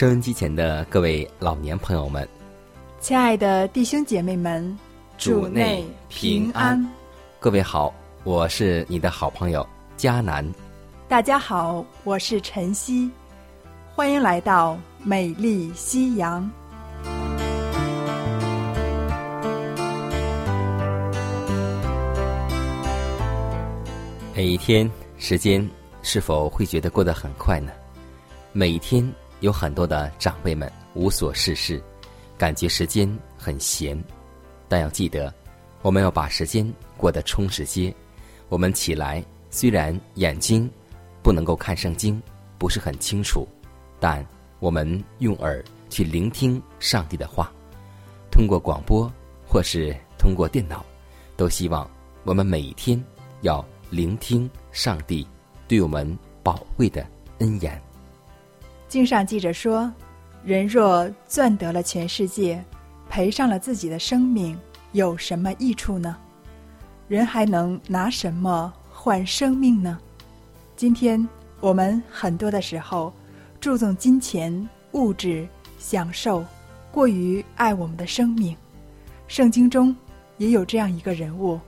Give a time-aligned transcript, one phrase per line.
[0.00, 2.26] 收音机前的各位老年朋友们，
[3.00, 4.74] 亲爱的弟兄姐妹们，
[5.18, 6.82] 主内平安。
[7.38, 7.92] 各位好，
[8.24, 10.42] 我是你的好朋友佳南。
[11.06, 13.10] 大家好，我是晨曦，
[13.94, 16.50] 欢迎来到美丽夕阳。
[24.34, 25.68] 每一天，时间
[26.00, 27.70] 是否会觉得过得很快呢？
[28.52, 29.06] 每一天。
[29.40, 31.82] 有很多的长辈们无所事事，
[32.38, 34.02] 感觉时间很闲，
[34.68, 35.32] 但要记得，
[35.82, 37.94] 我们要把时间过得充实些。
[38.48, 40.70] 我们起来，虽然眼睛
[41.22, 42.20] 不能够看圣经，
[42.58, 43.48] 不是很清楚，
[43.98, 44.26] 但
[44.58, 47.50] 我们用耳去聆听上帝的话，
[48.30, 49.10] 通过广播
[49.46, 50.84] 或是通过电脑，
[51.36, 51.88] 都希望
[52.24, 53.02] 我们每一天
[53.40, 55.26] 要聆听上帝
[55.66, 57.06] 对我们宝贵的
[57.38, 57.80] 恩言。
[58.90, 59.90] 经上记着说
[60.44, 62.60] ：“人若赚得了全世界，
[63.08, 64.58] 赔上了自己的生命，
[64.90, 66.16] 有什么益处呢？
[67.06, 69.96] 人还能拿什么换生命呢？”
[70.74, 71.24] 今天
[71.60, 73.12] 我们很多的时候
[73.60, 75.46] 注重金钱、物质、
[75.78, 76.44] 享受，
[76.90, 78.56] 过于爱我们的生命。
[79.28, 79.94] 圣经中
[80.36, 81.60] 也有这样一个人物，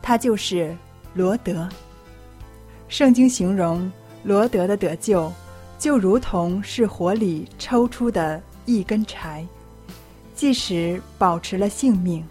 [0.00, 0.76] 他就是
[1.12, 1.68] 罗德。
[2.86, 3.90] 圣经形容
[4.22, 5.32] 罗德的得救。
[5.78, 9.46] 就如同是火里抽出的一根柴，
[10.34, 12.24] 即使保持了性命，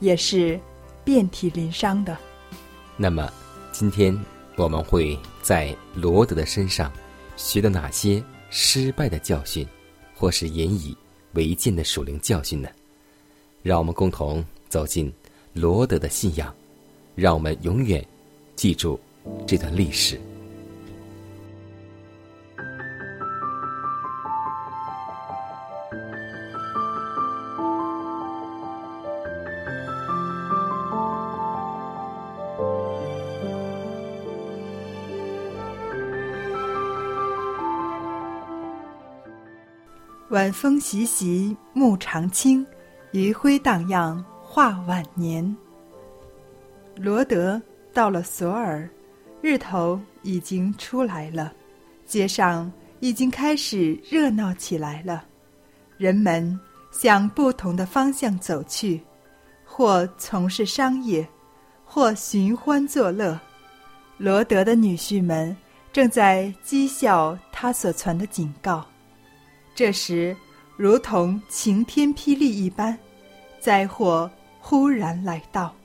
[0.00, 0.58] 也是
[1.04, 2.16] 遍体鳞伤的。
[2.96, 3.30] 那么，
[3.70, 4.18] 今天
[4.56, 6.90] 我们会在罗德的身上
[7.36, 9.66] 学到哪些失败的教训，
[10.14, 10.96] 或是引以
[11.34, 12.68] 为戒的属灵教训呢？
[13.62, 15.12] 让我们共同走进
[15.52, 16.54] 罗德的信仰，
[17.14, 18.02] 让我们永远
[18.54, 18.98] 记住
[19.46, 20.18] 这段历史。
[40.46, 42.64] 晚风习习，木长青；
[43.10, 45.56] 余晖荡漾，画晚年。
[46.94, 47.60] 罗德
[47.92, 48.88] 到了索尔，
[49.42, 51.52] 日头已经出来了，
[52.06, 52.70] 街上
[53.00, 55.24] 已经开始热闹起来了，
[55.96, 56.56] 人们
[56.92, 59.02] 向不同的方向走去，
[59.64, 61.26] 或从事商业，
[61.84, 63.36] 或寻欢作乐。
[64.16, 65.56] 罗德的女婿们
[65.92, 68.86] 正在讥笑他所传的警告。
[69.76, 70.34] 这时，
[70.74, 72.98] 如同晴天霹雳一般，
[73.60, 75.76] 灾祸忽然来到。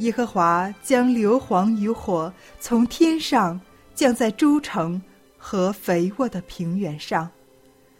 [0.00, 2.30] 耶和华将硫磺与火
[2.60, 3.58] 从天上
[3.94, 5.00] 降在诸城
[5.38, 7.26] 和肥沃的平原上，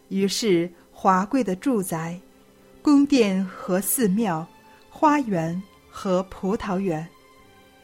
[0.09, 2.21] 于是华贵的住宅、
[2.83, 4.47] 宫殿和寺庙、
[4.91, 5.61] 花园
[5.91, 7.09] 和葡萄园，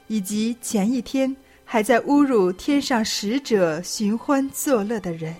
[0.06, 1.34] 以及前一天
[1.64, 5.34] 还在侮辱天上使者寻欢作乐的人。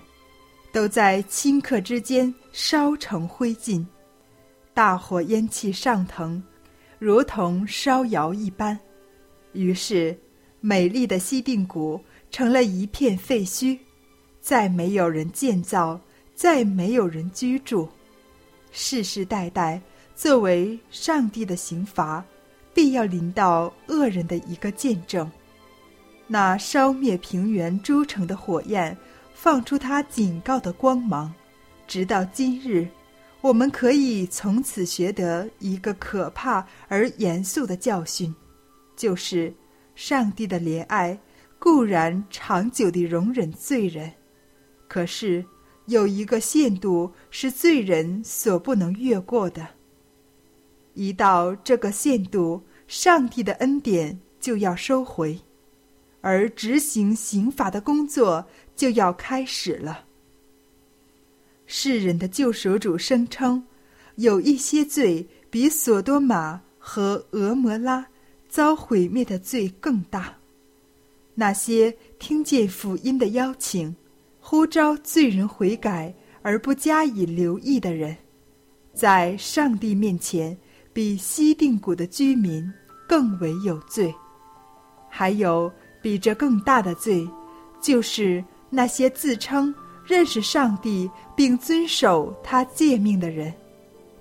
[0.71, 3.85] 都在顷刻之间烧成灰烬，
[4.73, 6.41] 大火烟气上腾，
[6.99, 8.79] 如同烧窑一般。
[9.53, 10.15] 于是，
[10.61, 11.99] 美丽的西定谷
[12.29, 13.79] 成了一片废墟，
[14.39, 15.99] 再没有人建造，
[16.35, 17.89] 再没有人居住。
[18.71, 19.81] 世世代代
[20.15, 22.23] 作为上帝的刑罚，
[22.75, 25.29] 必要临到恶人的一个见证。
[26.27, 28.95] 那烧灭平原诸城的火焰。
[29.41, 31.33] 放出他警告的光芒，
[31.87, 32.85] 直到今日，
[33.39, 38.35] 我们可以从此学得一个可怕而严肃的教训，
[38.97, 39.53] 就是
[39.95, 41.17] 上帝的怜爱
[41.57, 44.11] 固然长久地容忍罪人，
[44.89, 45.45] 可是
[45.85, 49.65] 有一个限度是罪人所不能越过的。
[50.95, 55.39] 一到这个限度，上帝的恩典就要收回，
[56.19, 58.45] 而执行刑罚的工作
[58.79, 60.05] 就要开始了。
[61.65, 63.61] 世人的救赎主声称，
[64.15, 68.07] 有一些罪比索多玛和俄摩拉
[68.47, 70.33] 遭毁灭的罪更大。
[71.35, 73.93] 那些听见福音的邀请，
[74.39, 78.15] 呼召罪人悔改而不加以留意的人，
[78.93, 80.57] 在上帝面前
[80.93, 82.71] 比西定谷的居民
[83.09, 84.15] 更为有罪。
[85.09, 85.69] 还有
[86.01, 87.27] 比这更大的罪，
[87.81, 89.73] 就是那些自称。
[90.05, 93.53] 认识上帝并遵守他诫命的人，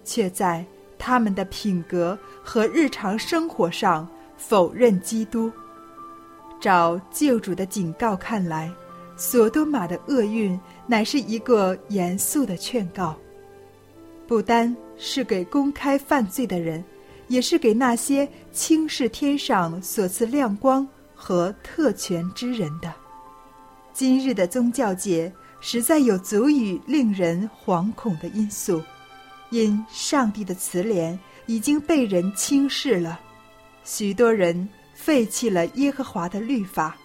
[0.05, 0.63] 却在
[0.99, 4.07] 他们的品格和日常生活上
[4.37, 5.51] 否认基督。
[6.61, 8.71] 照救主的警告看来，
[9.17, 13.17] 索多玛的厄运乃是一个严肃的劝告，
[14.27, 16.85] 不单是给公开犯罪的人，
[17.29, 22.93] 也是给那些轻视天上所赐亮光和特权之人的。
[23.99, 25.33] 今日的宗教界。
[25.61, 28.81] 实在有足以令人惶恐的因素，
[29.51, 33.19] 因上帝的慈怜已经被人轻视了，
[33.83, 36.97] 许多人废弃了耶和华的律法，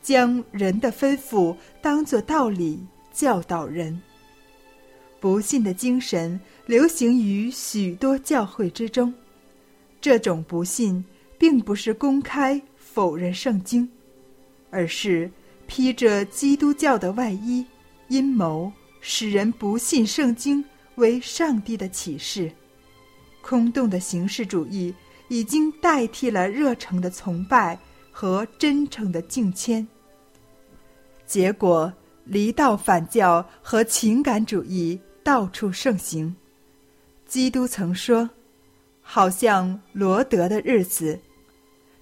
[0.00, 2.78] 将人的吩咐当作道理
[3.12, 4.00] 教导人。
[5.18, 9.12] 不信的精神流行于许多教会之中，
[10.00, 11.04] 这种不信
[11.36, 13.90] 并不是公开否认圣经，
[14.70, 15.28] 而是。
[15.66, 17.64] 披着基督教的外衣，
[18.08, 20.64] 阴谋使人不信圣经
[20.96, 22.50] 为上帝的启示，
[23.42, 24.94] 空洞的形式主义
[25.28, 27.78] 已经代替了热诚的崇拜
[28.10, 29.86] 和真诚的敬谦。
[31.26, 31.92] 结果，
[32.24, 36.34] 离道反教和情感主义到处盛行。
[37.26, 38.28] 基督曾说
[39.02, 41.18] ：“好像罗德的日子，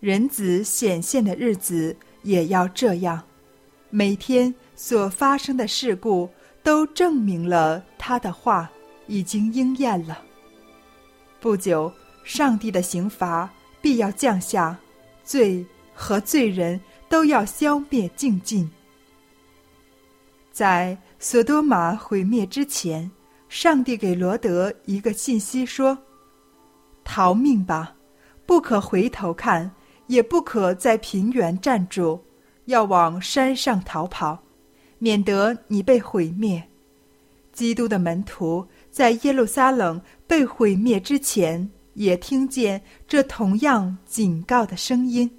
[0.00, 3.22] 人子显现的日子也要这样。”
[3.94, 6.26] 每天所发生的事故
[6.62, 8.70] 都证明了他的话
[9.06, 10.24] 已经应验了。
[11.38, 11.92] 不久，
[12.24, 13.52] 上帝的刑罚
[13.82, 14.74] 必要降下，
[15.22, 15.62] 罪
[15.92, 16.80] 和罪人
[17.10, 18.70] 都要消灭净尽。
[20.52, 23.10] 在索多玛毁灭之前，
[23.50, 25.98] 上帝给罗德一个信息说
[27.04, 27.94] ：“逃命吧，
[28.46, 29.70] 不可回头看，
[30.06, 32.18] 也不可在平原站住。”
[32.66, 34.42] 要往山上逃跑，
[34.98, 36.62] 免得你被毁灭。
[37.52, 45.38] 基督的门徒在耶路撒冷被毁灭之前，也听见这同样警告的声音。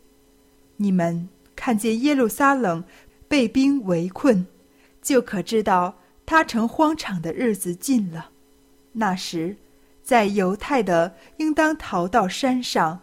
[0.78, 2.84] 你们看见耶路撒冷
[3.28, 4.46] 被兵围困，
[5.02, 5.96] 就可知道
[6.26, 8.30] 他成荒场的日子近了。
[8.92, 9.56] 那时，
[10.04, 13.00] 在犹太的应当逃到山上，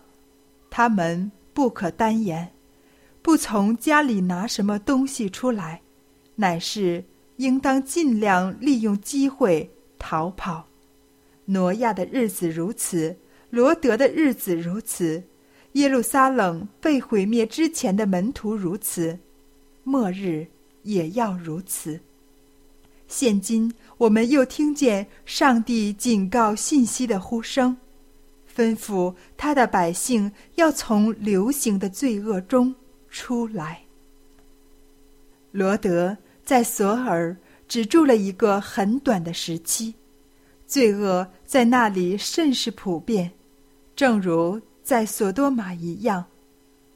[0.70, 2.52] 他们不可单言。
[3.22, 5.82] 不从家里拿什么东西出来，
[6.36, 7.04] 乃是
[7.36, 10.66] 应当尽量利用机会逃跑。
[11.44, 13.16] 挪亚的日子如此，
[13.50, 15.22] 罗德的日子如此，
[15.72, 19.18] 耶路撒冷被毁灭之前的门徒如此，
[19.84, 20.46] 末日
[20.82, 22.00] 也要如此。
[23.06, 27.76] 现今我们又听见上帝警告信息的呼声，
[28.56, 32.74] 吩咐他的百姓要从流行的罪恶中。
[33.10, 33.82] 出来。
[35.52, 37.36] 罗德在索尔
[37.68, 39.94] 只住了一个很短的时期，
[40.66, 43.30] 罪恶在那里甚是普遍，
[43.94, 46.24] 正如在索多玛一样，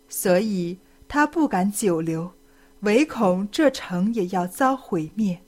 [0.08, 0.78] 所以
[1.08, 2.32] 他不敢久留，
[2.80, 5.38] 唯恐这城也要遭毁灭。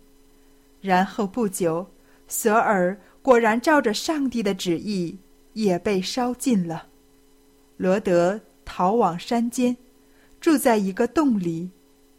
[0.80, 1.86] 然后不久，
[2.28, 5.16] 索尔果然照着上帝的旨意
[5.52, 6.86] 也被烧尽了。
[7.76, 9.76] 罗德逃往山间。
[10.46, 11.68] 住在一个洞里。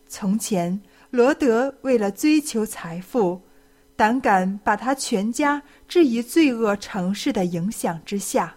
[0.09, 0.81] 从前，
[1.11, 3.41] 罗德为了追求财富，
[3.95, 8.53] 胆敢把他全家置于罪恶城市的影响之下。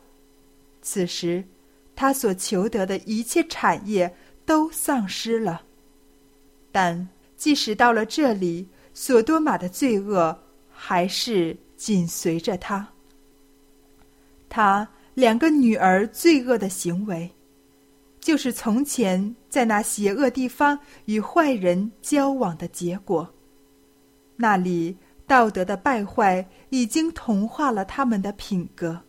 [0.83, 1.45] 此时，
[1.95, 4.13] 他所求得的一切产业
[4.45, 5.63] 都丧失了。
[6.73, 10.37] 但即使到了这里，索多玛的罪恶
[10.69, 12.89] 还是紧随着他。
[14.49, 17.31] 他两个女儿罪恶的行为。
[18.21, 23.35] 就是从前在那邪恶地方与坏人交往的结果。
[24.37, 24.97] 那里
[25.27, 29.03] 道德的败坏已经同化了他们的品格，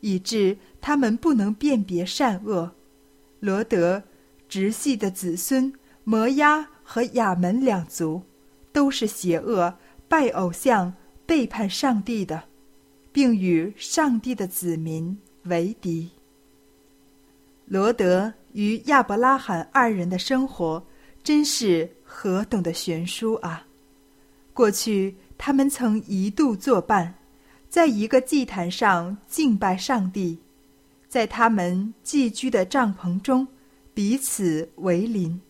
[0.00, 2.72] 以致他们不能辨别善恶。
[3.40, 4.02] 罗德
[4.48, 5.72] 直系的子孙
[6.04, 8.22] 摩押和亚门两族，
[8.72, 10.94] 都是邪恶、拜偶像、
[11.26, 12.44] 背叛上帝的，
[13.12, 16.10] 并与上帝的子民为敌。
[17.64, 20.84] 罗德与亚伯拉罕二人的生活
[21.22, 23.66] 真是何等的悬殊啊！
[24.52, 27.14] 过去他们曾一度作伴，
[27.68, 30.38] 在一个祭坛上敬拜上帝，
[31.08, 33.46] 在他们寄居的帐篷中
[33.94, 35.40] 彼此为邻，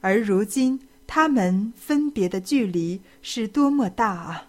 [0.00, 4.48] 而如今他们分别的距离是多么大啊！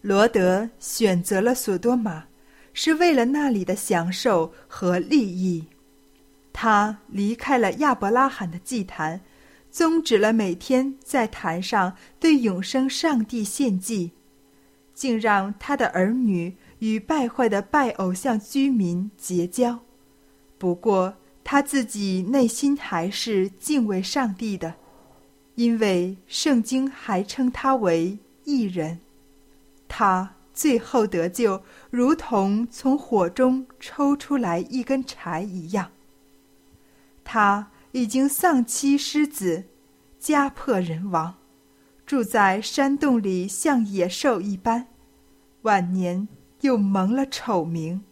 [0.00, 2.24] 罗德选择了索多玛，
[2.72, 5.64] 是为了那里的享受和利益。
[6.62, 9.20] 他离开了亚伯拉罕的祭坛，
[9.72, 14.12] 终止了每天在坛上对永生上帝献祭，
[14.94, 19.80] 竟让他的儿女与败坏的拜偶像居民结交。
[20.56, 24.76] 不过他自己内心还是敬畏上帝的，
[25.56, 29.00] 因为圣经还称他为异人。
[29.88, 35.90] 他最后得救，如同从火中抽出来一根柴一样。
[37.24, 39.64] 他已经丧妻失子，
[40.18, 41.34] 家破人亡，
[42.04, 44.88] 住在山洞里，像野兽一般。
[45.62, 46.26] 晚年
[46.62, 48.02] 又蒙了丑名，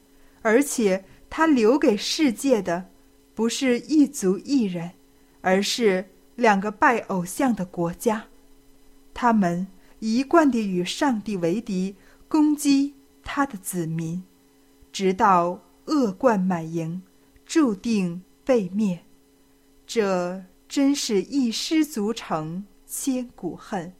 [0.43, 2.87] 而且他留给世界的，
[3.35, 4.93] 不是一族一人，
[5.41, 8.27] 而是两个拜偶像的国家。
[9.13, 9.67] 他们
[9.99, 11.97] 一贯地与上帝为敌，
[12.29, 14.23] 攻击他的子民，
[14.93, 17.03] 直到恶贯满盈，
[17.45, 18.23] 注定。
[18.45, 19.05] 被灭，
[19.87, 23.93] 这真是一失足成千古恨。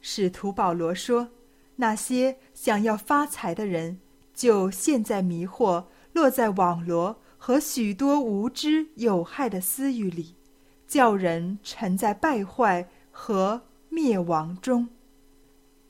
[0.00, 1.28] 使徒保罗说
[1.76, 3.98] ：“那些想要发财的人，
[4.34, 10.34] 就陷在迷惑，落在网罗和许多无知有害的私欲里，
[10.88, 14.88] 叫人沉在败坏和灭亡中。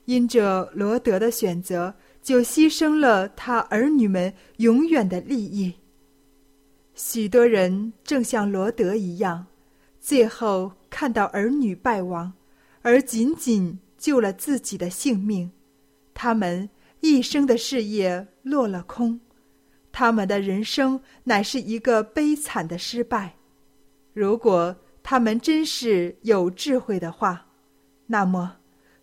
[0.06, 5.74] 因着罗德的选择，就牺牲了他儿女们永远的利益。”
[6.94, 9.46] 许多人正像罗德一样，
[10.00, 12.32] 最后看到儿女败亡，
[12.82, 15.50] 而仅仅救了自己的性命，
[16.12, 16.68] 他们
[17.00, 19.20] 一生的事业落了空，
[19.90, 23.36] 他们的人生乃是一个悲惨的失败。
[24.12, 27.46] 如果他们真是有智慧的话，
[28.06, 28.56] 那么，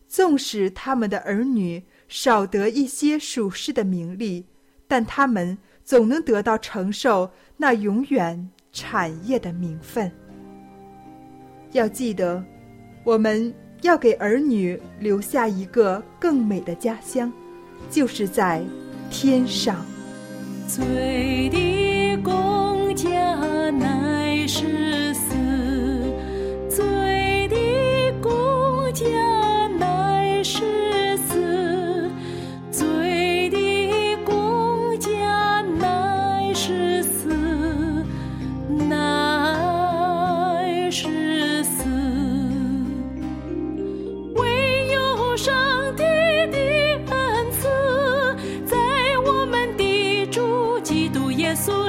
[0.07, 4.45] 纵使他们的儿女少得一些属世的名利，
[4.87, 7.31] 但他们总能得到承受。
[7.55, 10.11] 那永远产业的名分，
[11.71, 12.43] 要记得，
[13.05, 13.53] 我们
[13.83, 17.31] 要给儿女留下一个更美的家乡，
[17.89, 18.61] 就是在
[19.09, 19.77] 天上。
[20.67, 23.09] 罪的公家
[23.71, 25.33] 乃是死，
[26.69, 27.55] 罪的
[28.21, 29.07] 公家
[29.79, 30.43] 乃。
[30.43, 30.86] 是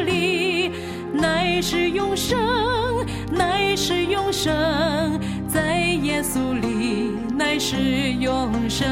[0.04, 0.70] 里
[1.12, 2.38] 乃是永生，
[3.30, 5.18] 乃是永生，
[5.48, 7.76] 在耶稣里乃是
[8.20, 8.86] 永生，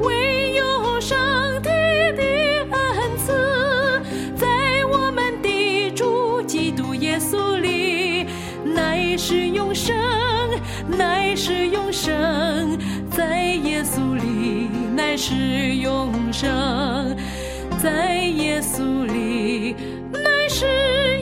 [0.00, 1.18] 唯有上
[1.62, 1.68] 帝
[2.16, 2.22] 的
[2.70, 4.02] 恩赐，
[4.36, 4.46] 在
[4.90, 8.26] 我们的主基督耶稣里，
[8.64, 9.94] 乃是永生，
[10.86, 12.78] 乃是永生，
[13.10, 15.34] 在耶稣里乃是
[15.76, 17.16] 永生，
[17.82, 19.74] 在耶稣里
[20.12, 20.20] 乃
[20.50, 20.66] 是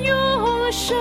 [0.00, 0.98] 永生。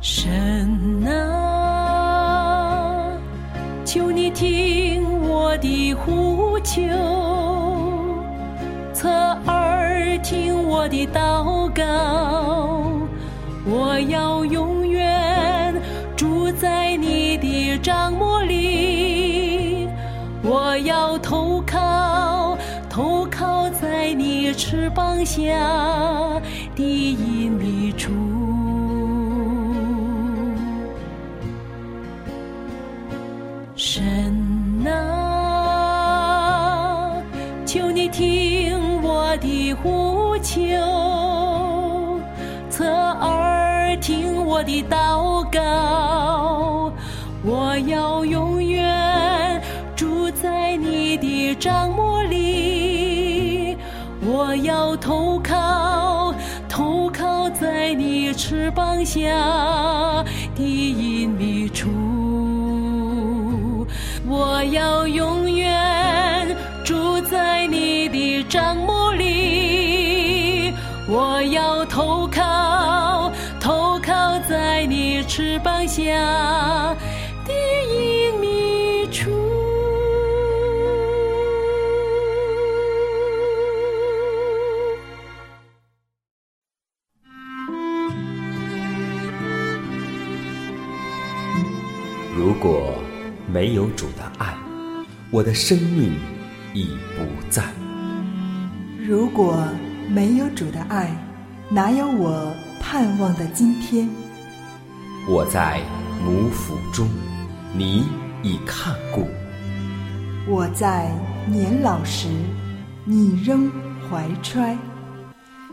[0.00, 1.10] 神呐，
[3.84, 6.80] 求你听我的呼求。
[8.94, 9.10] 侧
[9.46, 9.61] 耳。
[10.18, 12.84] 听我的祷告，
[13.64, 15.74] 我要永远
[16.16, 19.88] 住在你的帐幕里，
[20.42, 22.56] 我要投靠，
[22.90, 25.48] 投靠在你翅膀下
[26.76, 28.41] 的隐秘处。
[44.92, 46.92] 祷告，
[47.42, 49.62] 我要永远
[49.96, 53.74] 住在你的帐幕里，
[54.20, 56.34] 我要投靠，
[56.68, 59.22] 投靠在你翅膀下
[60.54, 61.88] 的隐秘处，
[64.28, 68.92] 我要永远住在你的帐幕
[75.92, 76.96] 翅膀下
[77.44, 77.52] 的
[77.92, 79.30] 隐秘处。
[92.34, 92.94] 如果
[93.52, 94.56] 没有主的爱，
[95.30, 96.18] 我的生命
[96.72, 97.62] 已不在。
[98.98, 99.62] 如果
[100.08, 101.14] 没有主的爱，
[101.68, 104.08] 哪有我盼望的今天？
[105.28, 105.80] 我在
[106.20, 107.08] 母腹中，
[107.72, 108.04] 你
[108.42, 109.24] 已看顾；
[110.48, 111.12] 我在
[111.46, 112.26] 年老时，
[113.04, 113.70] 你仍
[114.10, 114.76] 怀揣。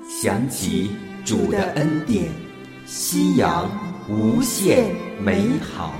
[0.07, 0.91] 想起
[1.25, 2.29] 主的恩典，
[2.85, 3.67] 夕阳
[4.07, 5.93] 无限美好。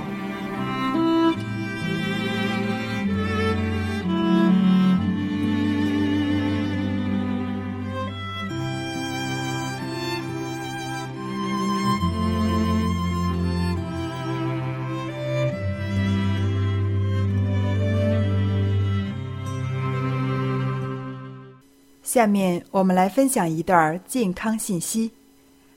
[22.09, 25.11] 下面我们来分享一段健康信息。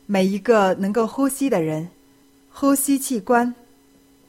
[0.07, 1.87] 每一个能够呼吸的人，
[2.51, 3.55] 呼吸器官、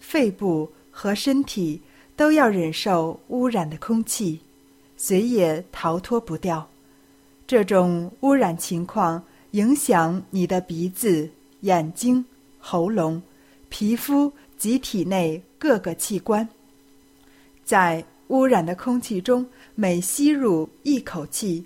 [0.02, 1.80] 肺部和身体
[2.18, 4.38] 都要忍受污染的空气，
[4.98, 6.70] 谁也逃脱不掉。
[7.48, 11.30] 这种污染情况影响你的鼻子、
[11.62, 12.26] 眼睛、
[12.60, 13.24] 喉咙、
[13.70, 16.46] 皮肤及体内各个器官。
[17.64, 21.64] 在污染的空气中，每吸入一口气，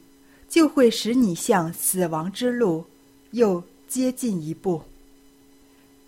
[0.58, 2.84] 就会使你向死亡之路
[3.30, 4.82] 又接近一步。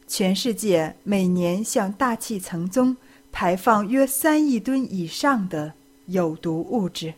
[0.07, 2.97] 全世界每年向大气层中
[3.31, 5.71] 排放约三亿吨以上的
[6.07, 7.13] 有毒物质。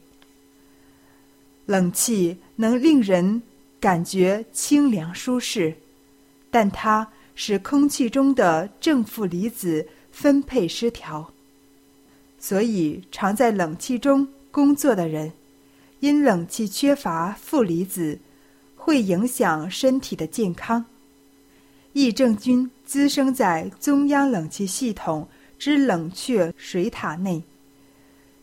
[1.68, 3.42] 冷气能令人
[3.80, 5.74] 感觉清凉舒适，
[6.50, 11.32] 但它使空气中的正负离子分配失调。
[12.38, 15.32] 所以，常在冷气中工作的人，
[16.02, 18.20] 因冷气缺乏负离子，
[18.76, 20.84] 会影响身体的健康。
[21.94, 25.28] 益症菌滋生在中央冷气系统
[25.60, 27.44] 之冷却水塔内，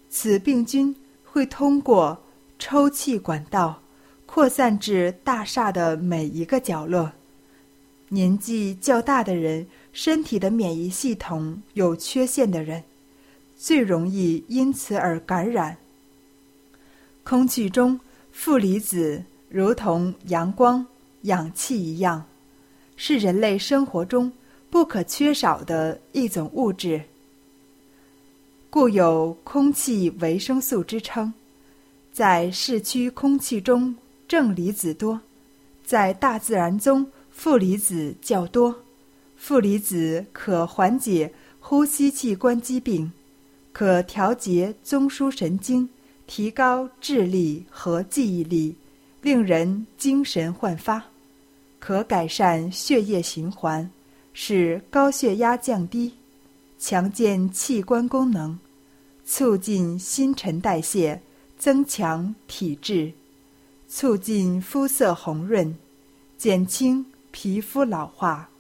[0.09, 0.95] 此病菌
[1.25, 2.23] 会通过
[2.61, 3.83] 抽气管道
[4.25, 7.11] 扩散至大厦的每一个角落。
[8.11, 12.85] 年纪较大的人，身体的免疫系统有缺陷的人。
[13.57, 15.77] 最容易因此而感染。
[17.29, 18.01] 空气中
[18.33, 20.87] 负离子如同阳光、
[21.25, 22.25] 氧气一样，
[22.97, 24.33] 是人类生活中
[24.71, 27.03] 不可缺少的一种物质，
[28.71, 31.31] 故有“空气维生素”之称。
[32.11, 33.95] 在市区空气中
[34.27, 35.21] 正离子多，
[35.85, 38.75] 在大自然中负离子较多。
[39.37, 43.13] 负离子可缓解呼吸器官疾病。
[43.71, 45.89] 可调节中枢神经，
[46.29, 48.77] 提高智力和记忆力，
[49.23, 51.01] 令人精神焕发；
[51.81, 53.91] 可改善血液循环，
[54.35, 56.13] 使高血压降低，
[56.79, 58.59] 强健器官功能，
[59.25, 61.21] 促进新陈代谢，
[61.59, 63.11] 增强体质，
[63.89, 65.75] 促进肤色红润，
[66.37, 68.51] 减轻皮肤老化，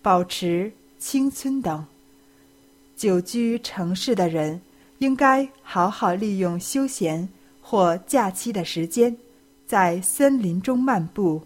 [0.00, 1.84] 保持青春等。
[2.96, 4.62] 久居城市的人。
[4.98, 7.28] 应该好好利用休闲
[7.60, 9.16] 或假期的时间，
[9.66, 11.42] 在森林中漫步，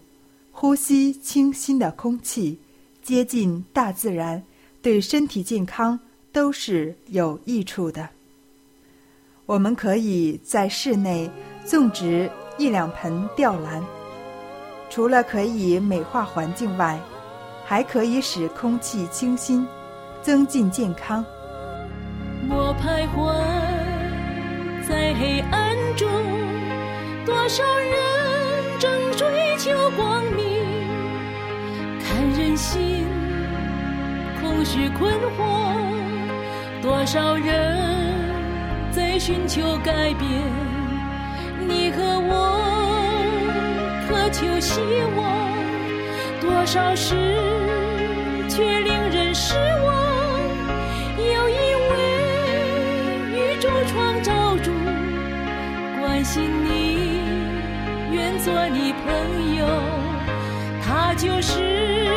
[0.51, 2.57] 呼吸清新的空气，
[3.01, 4.41] 接近大自然，
[4.81, 5.99] 对身体健康
[6.31, 8.09] 都是有益处的。
[9.45, 11.29] 我们可以在室内
[11.65, 13.83] 种植一两盆吊兰，
[14.89, 16.99] 除了可以美化环境外，
[17.65, 19.67] 还可以使空气清新，
[20.21, 21.23] 增进健康。
[22.49, 23.17] 我徘徊
[24.87, 26.09] 在黑暗中，
[27.25, 27.95] 多少人
[28.79, 30.43] 正追求光明，
[32.03, 33.07] 看人心
[34.41, 35.41] 空虚困惑，
[36.81, 38.13] 多少人
[38.91, 40.29] 在寻求改变，
[41.67, 42.31] 你和我
[44.07, 44.81] 渴求希
[45.15, 45.23] 望，
[46.41, 47.15] 多少事
[48.49, 49.72] 却令人失望
[56.33, 57.21] 关心你，
[58.11, 59.67] 愿做你朋友，
[60.83, 62.07] 他就是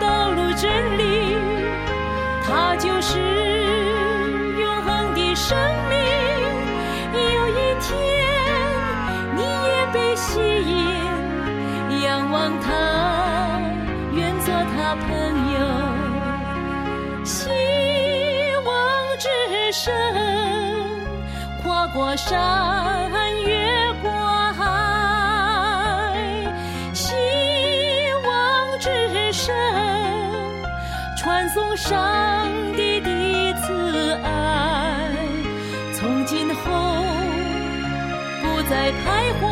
[0.00, 1.36] 道路真理，
[2.44, 3.20] 他就是
[4.58, 5.56] 永恒的生
[5.88, 5.96] 命。
[7.14, 7.88] 有一天
[9.36, 12.72] 你也被吸引，仰望他，
[14.12, 15.06] 愿做他朋
[15.54, 15.58] 友，
[17.24, 17.48] 希
[18.64, 18.72] 望
[19.18, 19.28] 之
[19.70, 20.33] 声。
[21.84, 23.10] 跨过山，
[23.44, 24.10] 越过
[24.54, 24.64] 海，
[26.94, 27.12] 希
[28.24, 28.88] 望之
[29.34, 29.54] 声
[31.18, 35.10] 传送上帝的慈爱。
[35.92, 36.62] 从今后
[38.40, 39.44] 不再徘徊，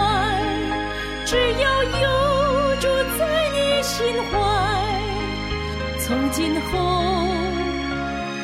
[1.27, 4.39] 只要有住在你心怀。
[5.99, 6.73] 从今后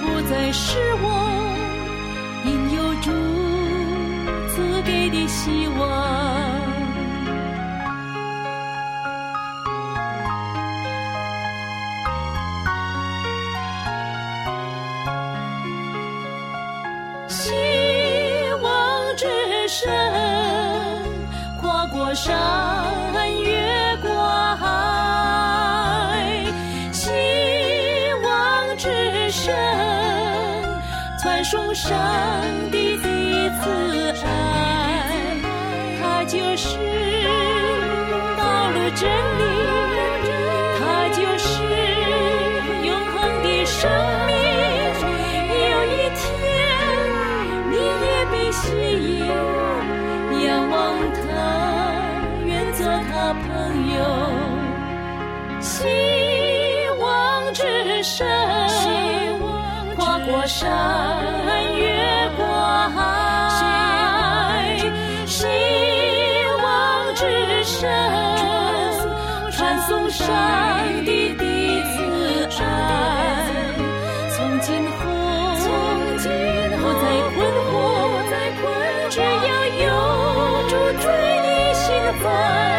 [0.02, 1.27] 不再失望，
[5.48, 5.80] 希望。
[17.28, 17.52] 希
[18.62, 19.26] 望之
[19.68, 19.88] 声，
[21.62, 22.36] 跨过山，
[23.42, 24.10] 越过
[24.56, 24.66] 海。
[26.92, 27.08] 希
[28.22, 29.54] 望之声，
[31.22, 31.96] 传颂上
[32.70, 33.08] 帝的
[33.62, 34.67] 慈爱，
[36.28, 36.76] 就是
[38.36, 39.42] 道路真理，
[40.78, 41.48] 它就是
[42.84, 43.90] 永恒的生
[44.26, 44.36] 命。
[45.70, 46.28] 有一天，
[47.70, 48.62] 你也被吸
[49.20, 49.26] 引，
[50.44, 50.76] 仰望
[51.14, 51.18] 他，
[52.44, 52.78] 愿做
[53.10, 53.48] 他朋
[53.96, 53.98] 友。
[55.60, 55.72] 希
[57.00, 57.62] 望之
[58.02, 58.28] 声，
[59.96, 60.68] 跨过山，
[70.10, 71.44] 上帝的
[71.84, 72.64] 慈爱，
[74.30, 75.04] 从今后，
[75.58, 75.66] 从
[76.18, 76.26] 今
[76.78, 77.36] 后，不再困
[77.68, 77.76] 惑，
[79.10, 79.26] 只要
[79.84, 79.86] 有
[80.68, 81.04] 住追
[81.42, 81.84] 你心
[82.22, 82.77] 怀。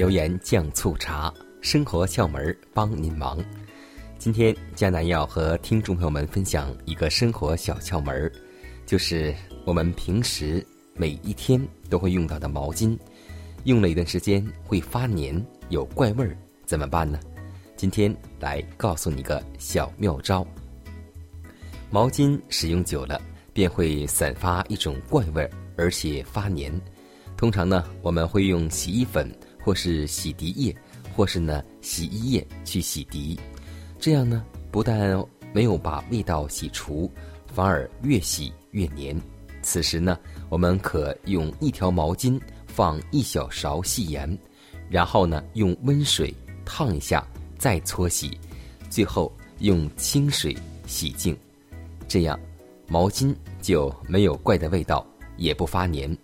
[0.00, 3.38] 油盐酱醋茶，生活窍门儿帮您忙。
[4.16, 8.32] 今天江南要和听众朋友们分享一个生活小窍门儿，
[8.86, 9.34] 就是
[9.66, 11.60] 我们平时每一天
[11.90, 12.98] 都会用到的毛巾，
[13.64, 16.34] 用了一段时间会发黏、有怪味儿，
[16.64, 17.20] 怎么办呢？
[17.76, 20.46] 今天来告诉你个小妙招。
[21.90, 23.20] 毛巾使用久了
[23.52, 26.72] 便会散发一种怪味儿，而且发黏。
[27.36, 29.30] 通常呢，我们会用洗衣粉
[29.62, 30.74] 或是洗涤液，
[31.16, 33.38] 或是呢洗衣液去洗涤，
[33.98, 37.10] 这样呢不但没有把味道洗除，
[37.52, 39.20] 反而越洗越黏。
[39.62, 40.18] 此时呢，
[40.48, 44.38] 我们可用一条毛巾放一小勺细盐，
[44.88, 47.26] 然后呢用温水烫一下，
[47.58, 48.38] 再搓洗，
[48.88, 51.36] 最后用清水洗净，
[52.08, 52.38] 这样
[52.88, 56.16] 毛巾就没有怪的味道，也不发黏。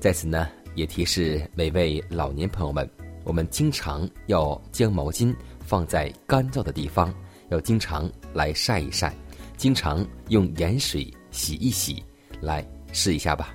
[0.00, 2.88] 在此呢，也提示每位老年朋友们，
[3.24, 7.14] 我们经常要将毛巾放在干燥的地方，
[7.50, 9.14] 要经常来晒一晒，
[9.56, 12.02] 经常用盐水洗一洗，
[12.40, 13.54] 来试一下吧。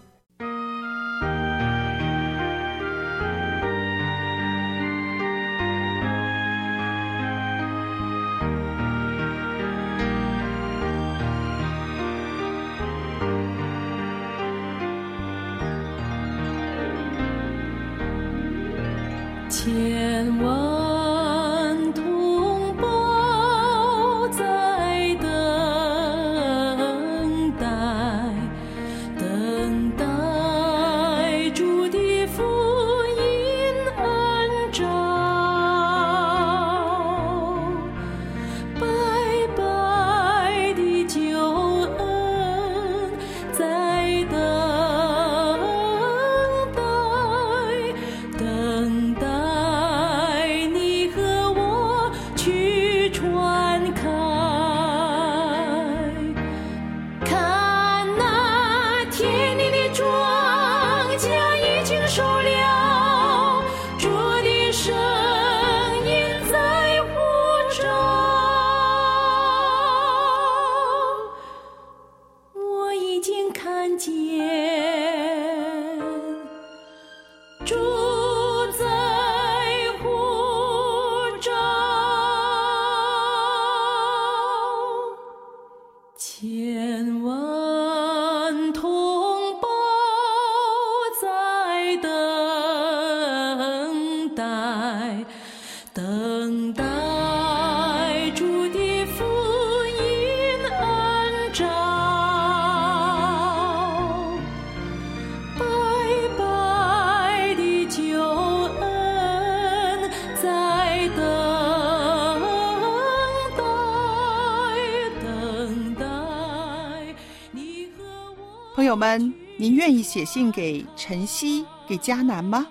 [118.91, 122.67] 友们，您愿意写信给晨曦、给迦南吗？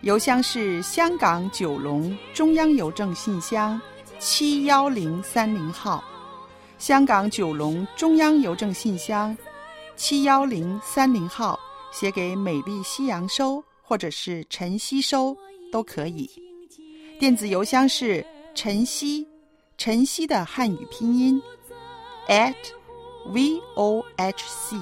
[0.00, 3.80] 邮箱是香港九龙中央邮政信箱
[4.18, 6.02] 七幺零三零号，
[6.78, 9.36] 香港九龙中央邮政信箱
[9.94, 11.56] 七幺零三零号，
[11.92, 15.36] 写给美丽夕阳收或者是晨曦收
[15.70, 16.28] 都可以。
[17.20, 19.24] 电子邮箱是晨曦，
[19.76, 21.40] 晨曦的汉语拼音
[22.26, 22.52] at
[23.26, 24.76] vohc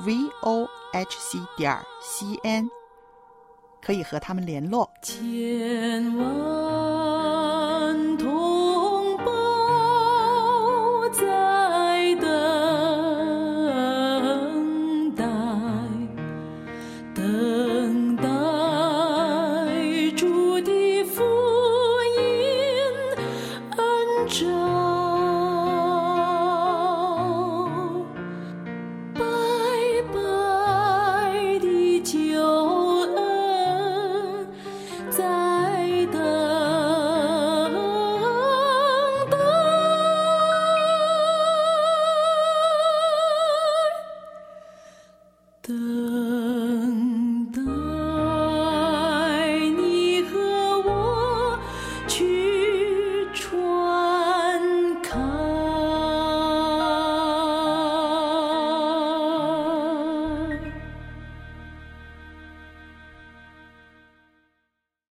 [0.00, 2.68] vohc 点 cn
[3.80, 4.90] 可以和他们联络。
[5.02, 6.24] 千万
[8.16, 8.63] 同